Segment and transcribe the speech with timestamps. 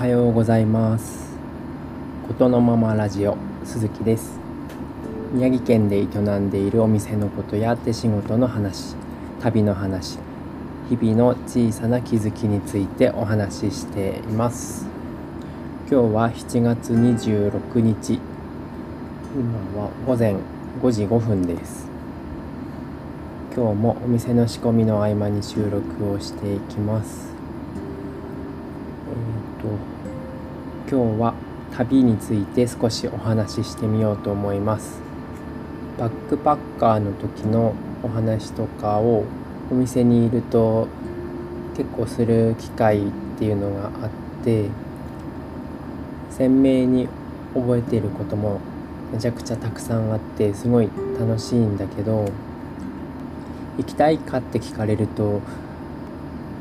[0.00, 1.36] はようございます。
[2.26, 3.36] ことのままラジオ
[3.66, 4.40] 鈴木です。
[5.34, 6.04] 宮城県で営
[6.38, 8.96] んでいるお店のことや手仕事の話
[9.42, 10.18] 旅の話
[10.88, 14.86] 日々の小さな気づきについてお話ししています。
[15.90, 18.14] 今日は7月26日。
[19.34, 20.34] 今は午前
[20.80, 21.90] 5時5分です。
[23.54, 27.34] 今日もお店の仕込みの合間に収録をしていきます、
[29.60, 29.68] と
[30.90, 31.34] 今日は
[31.76, 35.00] 旅について少しお話ししてみようと思います。
[35.98, 39.24] バックパッカーの時のお話とかを
[39.70, 40.88] お店にいると
[41.76, 44.10] 結構する機会っていうのがあっ
[44.44, 44.68] て
[46.30, 47.08] 鮮明に
[47.54, 48.60] 覚えていることも
[49.12, 50.88] めちゃくちゃたくさんあってすごい
[51.18, 52.26] 楽しいんだけど
[53.76, 55.40] 行きたいかって聞かれると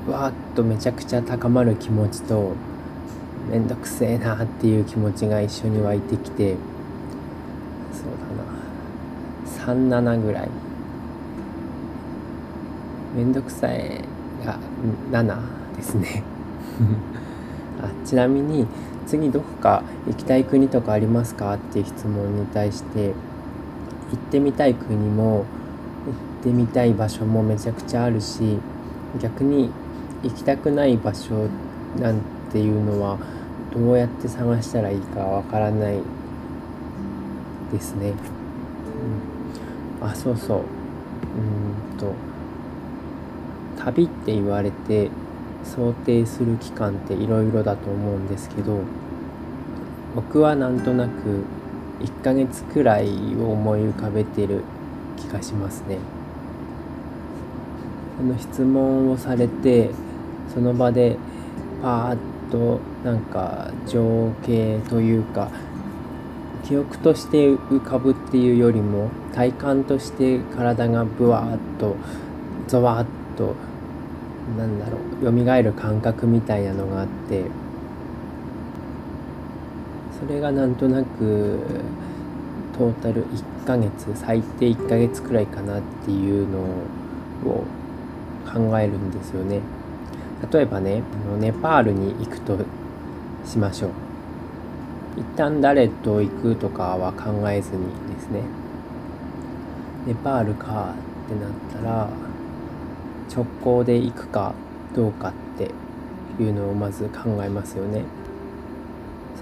[0.09, 2.53] わーっとめちゃくちゃ高まる気持ちと
[3.49, 6.55] めんどくせえなっていう気持ちが一緒に湧いてきて
[7.93, 8.05] そう
[9.65, 10.01] だな。
[10.01, 10.49] 37ぐらい。
[13.15, 14.01] めんどくさい
[14.45, 14.59] が
[15.11, 16.23] 7ですね。
[17.81, 18.67] あちなみに
[19.07, 23.13] 次どこか行きたい国とかありますかっていう質問に対して行
[24.15, 25.45] ってみたい国も
[26.39, 28.57] ってみたい場所もめちゃくちゃあるし
[29.21, 29.69] 逆に
[30.23, 31.49] 行きたくない場所
[31.99, 33.17] なんていうのは
[33.73, 35.99] どうやって探したらいいかわからない
[37.71, 38.13] ですね。
[40.01, 40.61] うん、あそうそうう
[41.95, 42.13] んと
[43.77, 45.09] 旅って言われて
[45.63, 48.79] 想定する期間っていろいろだと思うんですけど
[50.15, 51.43] 僕はなんとなく
[51.99, 54.63] 1ヶ月くらいを思い浮かべてる
[55.17, 55.97] 気がしますね。
[58.17, 59.91] その質問をされて
[60.53, 61.17] その場で
[61.81, 62.17] パーッ
[62.51, 65.49] となんか情景というか
[66.65, 71.95] 記憶として浮かぶっていうよりも体感として体がブワーッと
[72.67, 73.05] ゾワッ
[73.37, 73.55] と
[74.57, 77.45] なんだろう蘇る感覚みたいなのがあって
[80.19, 81.59] それがなんとなく
[82.77, 87.63] トータル1ヶ月最低1ヶ月くらいかなっていうのを
[88.45, 89.61] 考えるんですよね。
[90.51, 91.03] 例えばね
[91.39, 92.57] ネパールに行くと
[93.45, 93.91] しましょう。
[95.17, 97.85] 一旦誰と行くとかは考えずに
[98.15, 98.41] ですね。
[100.07, 100.93] ネパールか
[101.25, 102.09] ってなったら
[103.33, 104.53] 直行で行くか
[104.95, 105.71] どうかって
[106.41, 108.03] いうのをまず考えますよね。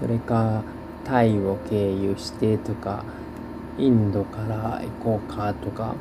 [0.00, 0.62] それか
[1.04, 3.04] タイを経由してとか
[3.78, 5.94] インドから行こうかとか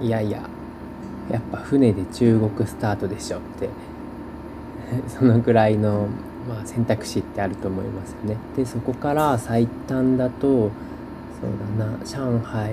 [0.00, 0.48] いやいや
[1.30, 3.68] やっぱ船で中国スタートでしょって
[5.08, 6.08] そのぐらいの、
[6.48, 8.36] まあ、選択肢ってあると思いますよね。
[8.56, 12.72] でそこから最短だとそうだな上海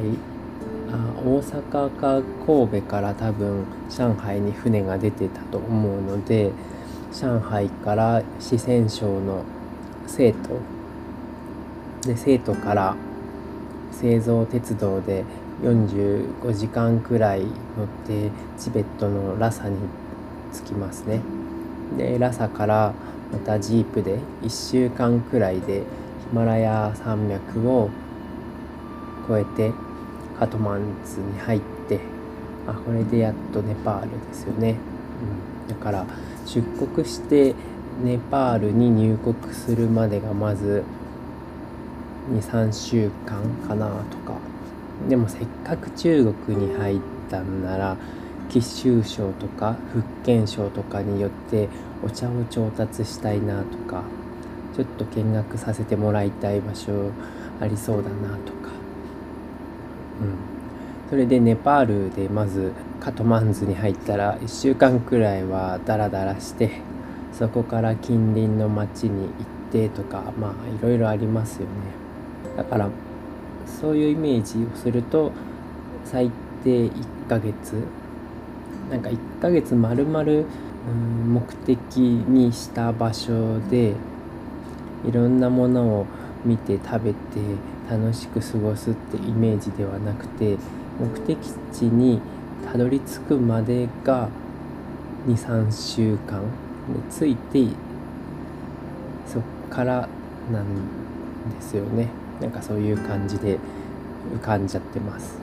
[0.92, 6.52] あ大阪か神戸から多分上海に船が出てたと思うので
[7.14, 9.44] 上海から四川省の
[10.08, 12.96] 成都で成都から
[13.92, 15.24] 製造鉄道で
[15.62, 17.50] 45時間くらい乗っ
[18.08, 19.78] てチベットのラサに
[20.54, 21.22] 着きますね
[21.98, 22.94] でラサから
[23.32, 25.80] またジープで1週間くらいで
[26.30, 27.90] ヒマラヤ山脈を
[29.30, 29.74] 越えて
[30.40, 32.00] カトマンズに入って
[32.68, 34.76] あこれでやっとネパールですよね、
[35.68, 36.06] うん、だから
[36.46, 37.56] 出国して
[38.04, 40.84] ネパールに入国するまでがまず
[42.34, 44.52] 23週間かなとか。
[45.10, 47.00] でもせっかく中国に入っ
[47.30, 47.98] たんなら
[48.52, 51.70] 貴州省とか福建省とかによって
[52.04, 54.04] お茶を調達したいなとか
[54.76, 57.12] ちょっと見学させてもらいたい場所
[57.62, 58.70] ありそうだなとか。
[60.22, 60.36] うん。
[61.10, 66.72] それでネパールでまずカトマンズに入ったら1週間くらいはダラダラして
[67.34, 69.30] そこから近隣の町に行っ
[69.72, 71.68] てとかまあいろいろありますよね。
[72.58, 72.90] だから
[73.66, 75.32] そういうイメージをすると
[76.06, 76.30] 最
[76.64, 77.84] 低1ヶ月
[78.92, 80.46] なんか1ヶ月まるまる
[81.26, 83.94] 目的にした場所で
[85.08, 86.06] いろんなものを
[86.44, 87.18] 見て食べて
[87.90, 90.58] 楽しく過ごすってイメージではなくて
[91.00, 91.38] 目的
[91.72, 92.20] 地に
[92.70, 94.30] たどり着くまでが
[95.28, 96.42] 23週間。
[96.82, 97.74] で着いて
[99.28, 100.10] そっから
[100.52, 100.66] なん
[101.56, 102.08] ですよね。
[102.42, 103.60] なんかそういう感じで
[104.34, 105.38] 浮かんじゃってます。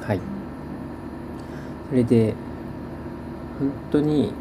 [0.00, 0.20] はい。
[1.88, 2.34] それで
[3.62, 4.32] 本当に、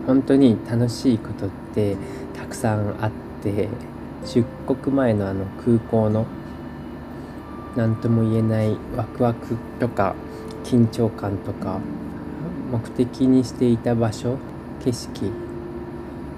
[0.00, 1.96] うん、本当に楽しいことって
[2.34, 3.10] たくさんあっ
[3.42, 3.68] て
[4.24, 6.26] 出国前のあの空港の
[7.76, 10.14] 何とも言えないワクワクとか
[10.64, 11.78] 緊張感とか
[12.72, 14.38] 目的にしていた場所
[14.82, 15.30] 景色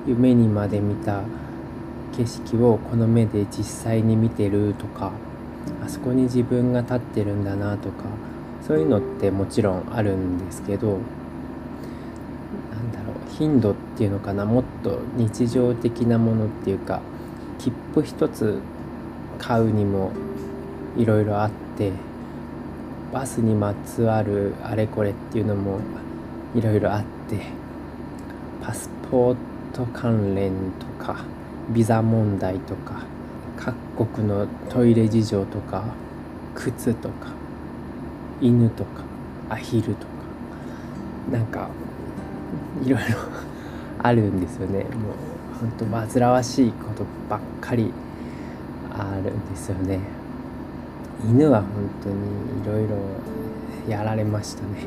[0.06, 1.22] 夢にまで見た
[2.16, 5.12] 景色をこの目で実際に見てるとか
[5.84, 8.04] あそこに自分が立ってるんだなとか
[8.66, 10.98] そういうのってもちろんあるんですけど
[13.38, 17.00] 頻度っていうのかなもっと日常的なものっていうか
[17.58, 18.60] 切符一つ
[19.38, 20.12] 買うにも
[20.96, 21.92] いろいろあって
[23.12, 25.80] バスにまつわるあれこれっていうのも
[26.54, 27.40] いろいろあって
[28.62, 29.36] パスポー
[29.72, 31.24] ト関連とか
[31.70, 33.02] ビザ問題とか
[33.56, 35.84] 各国のトイレ事情とか
[36.54, 37.28] 靴とか
[38.40, 39.02] 犬とか
[39.48, 40.10] アヒルとか
[41.30, 41.68] なんか
[42.82, 43.18] いろいろ
[44.02, 44.84] あるんですよね。
[44.84, 47.92] もうほんと煩わしいことばっかり
[48.90, 50.00] あるんですよね。
[51.28, 51.68] 犬は本
[52.02, 52.16] 当に
[52.62, 52.96] いろいろ
[53.88, 54.86] やられましたね。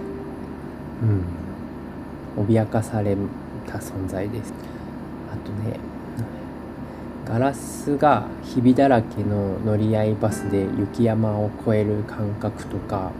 [2.38, 2.46] うん。
[2.48, 3.16] 脅かされ
[3.68, 4.54] た存在です。
[5.32, 5.80] あとね
[7.26, 13.12] ガラスがひびだらけの乗り合いバスで雪山を越える感覚とか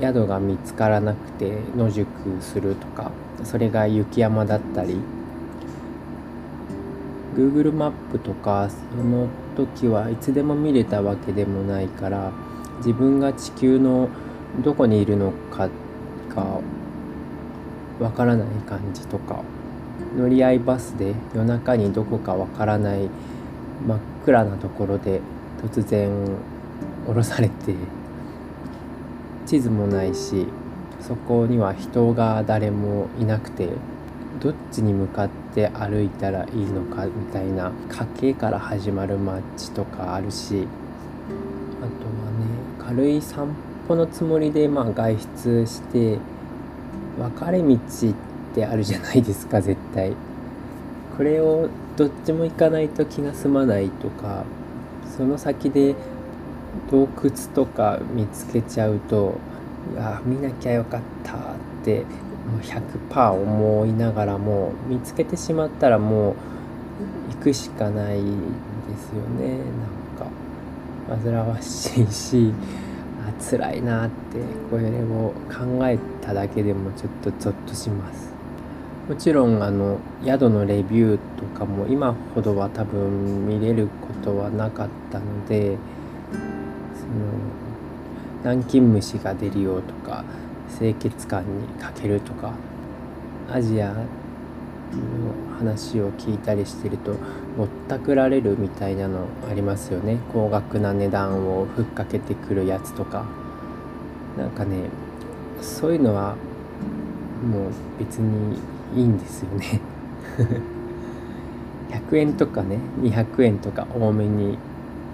[0.00, 2.08] 宿が見つからなくて野宿
[2.40, 3.12] するとか
[3.44, 4.96] それが雪山だったり
[7.34, 12.30] Google マップとかその時はいつでも見れたわけでもないから
[12.78, 14.08] 自分が地球の
[14.62, 15.68] どこにいるのか
[16.28, 16.60] が
[18.00, 19.42] わからない感じとか
[20.16, 23.08] 乗り合いバスで夜中にどこかわからない
[23.86, 25.20] 真っ暗なところで
[25.62, 26.10] 突然
[27.06, 27.74] 降ろされて
[29.46, 30.46] 地図もないし
[31.06, 33.68] そこには人が誰もいなくて
[34.40, 40.66] どっちに向かって歩いたらいいのかみたいな家計から始まる街とかあるし
[41.80, 43.54] あとはね軽い散
[43.88, 46.18] 歩のつもりでまあ外出して
[47.18, 47.78] 分かれ道っ
[48.54, 50.12] てあるじゃないですか 絶対。
[51.16, 54.44] これをどっちも行かないと気が済まないとか
[55.16, 55.94] その先で
[56.90, 59.34] 洞窟とか見つけちゃうと
[59.98, 61.36] あ見なきゃよかったっ
[61.84, 62.04] て
[62.62, 66.34] 100%思いながらも見つけてしまったらもう
[67.34, 69.58] 行くしかないですよね。
[71.08, 72.52] なんか煩わしいし
[73.26, 74.12] あ辛いなって
[74.70, 78.32] これを考えただけでもちょっとゾッとします。
[79.08, 85.76] もちろんあの宿のレビューとかも今ほどは多分見れることはなかったので
[88.44, 90.24] 南京虫が出るよとか
[90.78, 92.54] 清潔感に欠けるとか
[93.50, 94.04] アジアの
[95.58, 97.14] 話を聞いたりしてると
[97.56, 100.18] ぼったくられるみたいなのありますよね。
[100.32, 103.24] 高額な値段をふっかけてくるやつとか。
[104.36, 104.88] なんかね
[105.60, 106.36] そういうのは
[107.46, 108.58] もう別に
[108.96, 109.80] いいんですよね。
[111.90, 114.56] 100円とかね200円とか多めに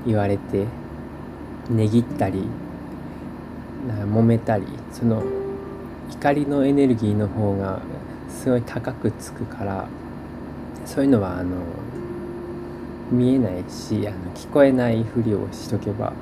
[0.07, 0.67] 言われて
[1.69, 2.45] 値切ったり
[3.95, 5.23] 揉めたりその
[6.11, 7.81] 怒りのエネルギーの方が
[8.29, 9.87] すごい高くつくから
[10.87, 11.57] そういうのはあの
[13.11, 16.13] 見えないしあの聞こえないふりをしとけば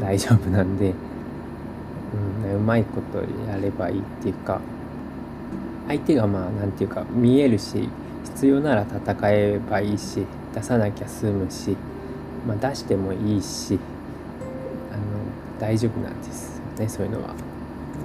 [0.00, 0.92] 大丈夫なんで、
[2.44, 3.18] うん、うまいこと
[3.50, 4.60] やればいいっていうか
[5.88, 7.88] 相手がまあ何て言うか見えるし
[8.24, 11.76] 必要なら戦えばいいし出さなきゃ済むし、
[12.46, 13.78] まあ、出してもいいし
[14.92, 15.02] あの
[15.60, 16.57] 大丈夫なんです。
[16.78, 17.34] ねそういうのは。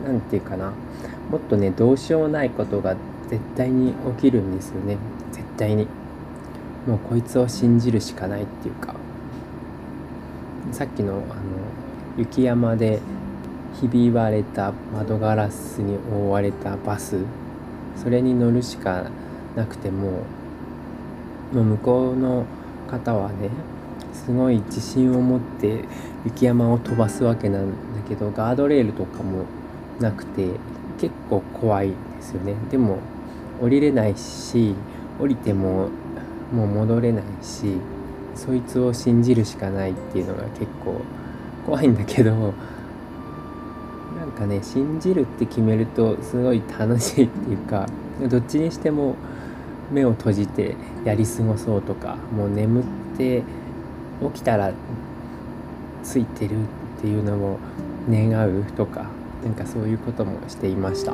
[0.06, 0.72] 何て言うかな。
[1.30, 2.96] もっとねどうしようもないことが
[3.30, 4.98] 絶対に起きるんですよね。
[5.32, 5.88] 絶対に。
[6.88, 8.96] もうこいつを信じるしかないっていうか。
[10.72, 11.24] さっきのあの
[12.18, 13.00] 雪山で
[13.80, 17.18] ひび割れた窓ガラスに覆われたバス。
[17.96, 19.06] それに乗るしか
[19.56, 20.24] なくても
[21.54, 22.46] もう向こうの
[22.90, 23.50] 方はね
[24.14, 25.86] すごい自信を持って
[26.26, 27.72] 雪山を飛ばすわけなん
[28.08, 29.46] けどガードレールとかも
[30.00, 30.48] なくて
[31.00, 32.56] 結構怖いですよね。
[32.72, 33.00] でも
[33.62, 34.76] 降りれないし
[35.20, 35.90] 降りても
[36.54, 37.78] もう戻れないし
[38.36, 41.02] そいつを信じるしかないっていうのが結構
[41.66, 47.88] 怖いんだけどなんかね信じるって決めるとすごい楽しいっていうか
[48.30, 49.16] どっちにしても
[49.92, 52.84] 目を閉じてやり過ごそうとかもう眠っ
[53.18, 53.44] て
[54.22, 54.74] 起きたら
[56.04, 56.56] ついてる
[56.98, 57.60] っていうのを
[58.10, 59.08] 願うとか
[59.44, 61.14] なんかそういうこともしていました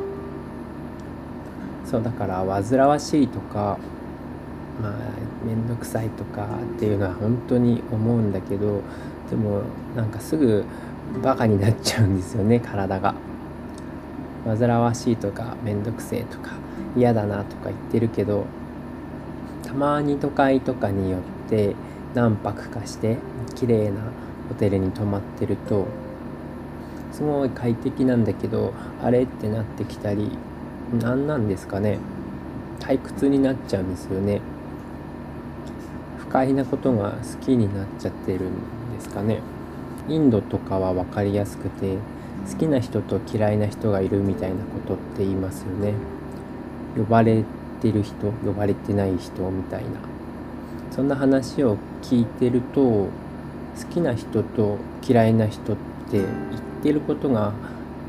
[1.84, 3.78] そうだから煩わしいとか
[4.80, 4.92] まあ
[5.44, 8.82] 面倒くさいとかっていうのは本当に思うんだけど
[9.28, 9.62] でも
[9.96, 10.64] なんかすぐ
[11.22, 13.14] バカになっちゃうんですよね体が。
[14.44, 16.52] 煩わしいとか面倒くせえとか
[16.96, 18.46] 嫌だなとか言ってるけど
[19.62, 21.74] たまに都会とかによって
[22.14, 23.18] 何泊かして
[23.54, 24.00] 綺麗な
[24.48, 25.86] ホテルに泊まってると
[27.12, 30.30] すごい快適なんだけどあれってなってきたり
[31.00, 31.98] 何なんですかね。
[32.80, 34.40] 退屈になっちゃうんですよね。
[36.18, 38.52] 不快なことが好きになっちゃってるん
[38.96, 39.40] ですかね。
[40.08, 41.96] インドとかは分かりやすくて
[42.50, 45.94] 好きな人と嫌いな人がいるみたいなことって言いますよね。
[46.96, 47.44] 呼ばれ
[47.80, 49.90] てる人呼ばれてない人みたいな。
[50.90, 53.08] そんな話を聞いてると好
[53.90, 55.76] きな人と嫌いな人っ
[56.10, 56.22] て言
[56.80, 57.52] ってることが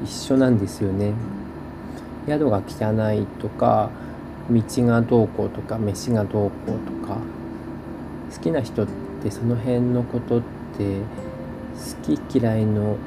[0.03, 1.13] 一緒なんですよね。
[2.27, 3.89] 宿が汚いとか
[4.49, 7.17] 道がどうこうとか飯がどうこうとか
[8.33, 8.87] 好きな人っ
[9.21, 10.41] てその辺のことっ
[10.77, 10.99] て
[12.05, 12.97] 好き嫌いの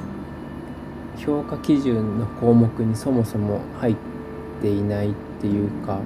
[1.17, 3.95] 評価基準の項目にそもそも入っ
[4.61, 5.99] ていないっていうか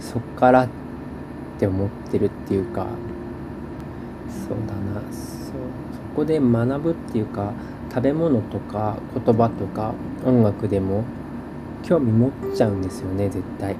[0.00, 0.68] そっからっ
[1.58, 2.86] て思ってるっていうか。
[4.46, 5.00] そうだな。
[5.12, 5.83] そう。
[6.14, 7.52] こで学ぶっていうか
[7.90, 9.94] 食べ物とか言葉とか
[10.24, 11.04] 音楽でも
[11.82, 13.76] 興味持っちゃうんですよね絶対。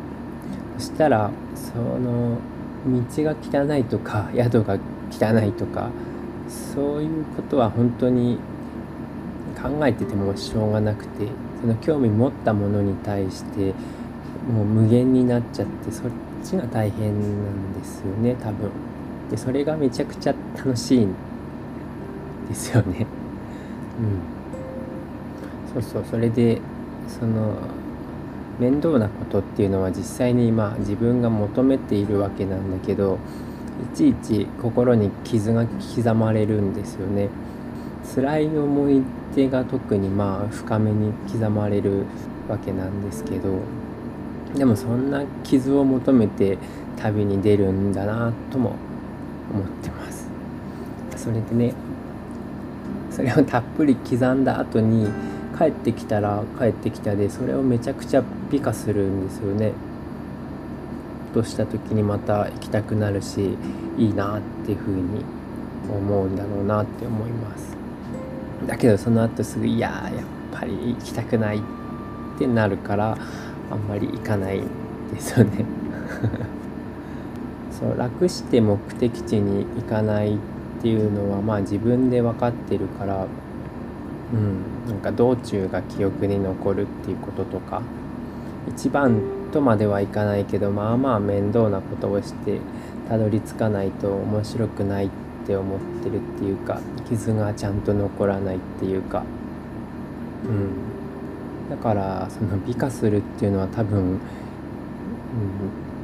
[0.78, 2.38] そしたらその
[2.86, 4.78] 道が汚いとか 宿が
[5.10, 5.90] 汚いとか
[6.48, 8.38] そういうことは本当に
[9.60, 11.26] 考えててもしょうがなくて
[11.60, 13.72] その興味持ったものに対して
[14.52, 16.10] もう無限になっちゃってそっ
[16.42, 18.70] ちが大変なんですよね多分。
[19.30, 21.08] でそれがめちゃくちゃ楽しい。
[22.48, 23.06] ですよね。
[25.76, 25.82] うん。
[25.82, 26.60] そうそうそれで
[27.08, 27.56] その
[28.58, 33.18] 面倒なことっていうのは実際に今自分が求めているわけなんだけど
[33.92, 37.28] いちいち心に傷が刻まれるんですよね。
[38.14, 39.02] 辛い思い
[39.34, 42.04] 出が特にまあ深めに刻まれる
[42.48, 43.58] わけなんですけど
[44.54, 46.58] でもそんな傷を求めて
[46.96, 48.76] 旅に出るんだなとも
[49.52, 50.28] 思ってます。
[51.16, 51.74] それでね
[53.10, 55.08] それをたっぷり刻んだ後に
[55.56, 59.72] 帰ってきたら帰ってきたでそれをめちゃくちゃ美化するんですよね。
[61.32, 63.56] とした時にまた行きたくなるし
[63.98, 65.24] いいなっていうふうに
[65.90, 67.76] 思うんだろうなって思います。
[68.66, 70.22] だけどその後すぐいやや
[70.56, 71.60] っぱり行きたくないっ
[72.38, 73.18] てなるから
[73.70, 74.60] あんまり行かない
[75.12, 75.64] ですよね。
[77.70, 80.38] そう楽して目的地に行かないっ
[80.84, 83.26] ていうのはまあ自分で分かってるから
[84.34, 87.80] うんなんか道中が記憶に残るっていうこととか
[88.68, 92.58] 一番とまではいかないけどまあまあ面倒なことをして
[93.08, 95.10] たどり着かないと面白くないっ
[95.46, 99.22] て思ってるっていうか傷がちゃんと残らないっていうか。
[100.44, 101.70] うん。
[101.70, 104.18] だからその美化するっていうのは多分、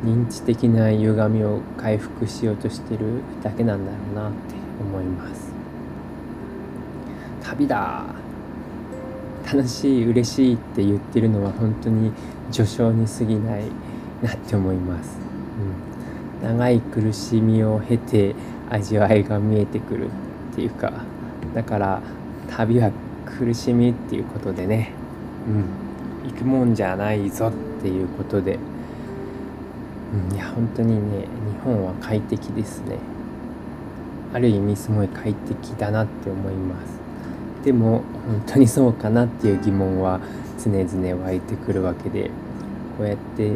[0.05, 4.61] うん、認知的な歪みを回復しようとしてるだけなんだろうなって。
[4.81, 5.53] 思います。
[7.43, 8.05] 旅だ。
[9.53, 12.13] 楽しい嬉しいって言ってるのは本当に
[12.53, 13.65] 序章に過ぎない
[14.23, 15.19] なって思います、
[16.43, 18.35] うん、長い苦しみを経て
[18.69, 20.09] 味わいが見えてくる
[20.53, 20.93] っていうか
[21.55, 22.03] だから
[22.49, 22.93] 旅は
[23.27, 24.93] 苦しみっていうことでね。
[26.25, 26.31] うん。
[26.31, 28.59] 行くもんじゃないぞっていうことで、
[30.31, 31.27] うん、いや本当にね日
[31.65, 32.99] 本は快適ですね。
[34.33, 37.01] ある意味すごい快適だなって思います。
[37.65, 40.21] でも本当にそうかなっていう疑問は
[40.63, 42.31] 常々湧いてくるわけで
[42.97, 43.53] こうやって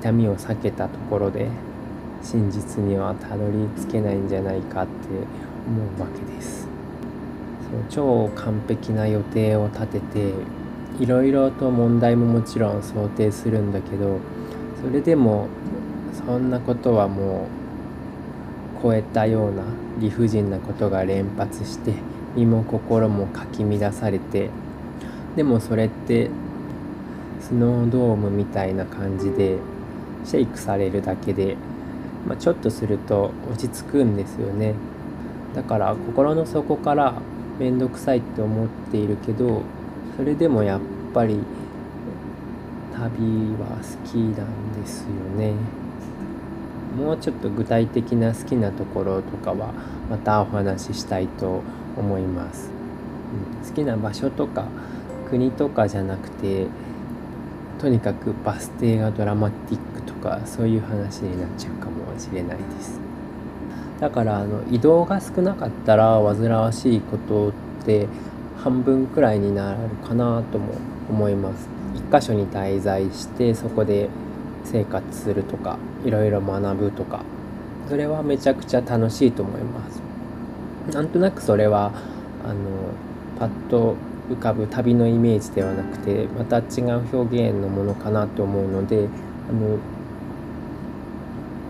[0.00, 1.48] 痛みを避けたところで
[2.22, 4.92] 真実にはたどり着けないんじゃないかって
[5.66, 6.62] 思うわけです。
[6.62, 6.68] そ
[7.76, 10.32] う超完璧な予定を立てて
[11.00, 14.20] いろいろと問題ももちろん想定するんだけど
[14.80, 15.48] それでも
[16.26, 17.63] そんなことはもう
[18.84, 19.62] 超えたような
[19.98, 21.94] 理不尽なことが連発して
[22.36, 24.50] 身も心もかき乱されて
[25.36, 26.28] でもそれって
[27.40, 29.56] スノードームみたいな感じで
[30.26, 31.56] シェイクされるだけで、
[32.26, 34.74] まあ、ちょっとすると落ち着くんですよね。
[35.54, 37.14] だから心の底から
[37.58, 39.62] 面倒くさいって思っているけど
[40.16, 40.80] それでもやっ
[41.14, 41.38] ぱり
[42.92, 43.00] 旅
[43.60, 45.83] は好きなんですよね。
[46.96, 49.72] もうちょっと具体的な好きなところとかは
[50.10, 51.62] またお話ししたいと
[51.96, 52.70] 思います、
[53.62, 54.66] うん、好きな場所とか
[55.28, 56.66] 国とかじゃなくて
[57.78, 63.00] とにかくバス停がドラマティックとかそういう話になっちゃうかもしれないです。
[64.00, 67.52] だからあの移動が少なかったら煩わしいことっ
[67.84, 68.06] て
[68.62, 70.74] 半分くらいになるかなとも
[71.10, 71.68] 思います。
[71.94, 74.08] 一箇所に滞在してそこで
[74.64, 77.22] 生活するとかいろいろ学ぶとか
[77.88, 80.02] それはめちゃくちゃ楽しいと思います。
[80.92, 81.92] なんとなくそれは
[82.44, 82.54] あの
[83.38, 83.96] パッと
[84.30, 89.08] 浮かぶ旅のイメージではなくてまた違う表現のものかなと思うので
[89.48, 89.78] あの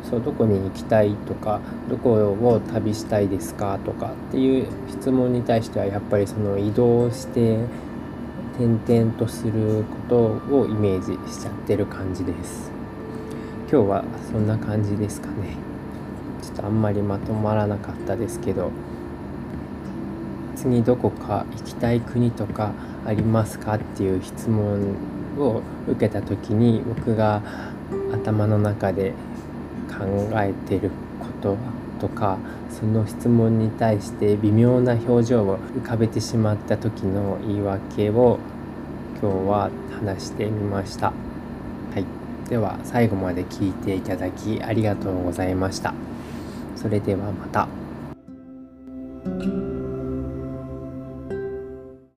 [0.08, 7.58] そうどこに行きたいとかどこを旅したいですかとかっていう質問に対してはやっぱりその移動して
[8.58, 12.73] 転々とすることをイメージしちゃってる感じです。
[13.74, 15.56] 今日はそんな感じですかね
[16.40, 18.70] ちょっとあんまりまとまらなかったですけど
[20.54, 22.70] 次どこか行きたい国とか
[23.04, 24.94] ありますかっていう質問
[25.40, 27.42] を受けた時に僕が
[28.12, 29.12] 頭の中で
[29.88, 31.56] 考えてること
[32.00, 32.38] とか
[32.70, 38.38] その質問に対して微妙な表情を浮かべてしまった時の言い訳を
[39.20, 41.23] 今日は話してみました。
[42.48, 45.94] では最後まで聞いていただきありがとうございました。
[46.76, 47.83] それではまた。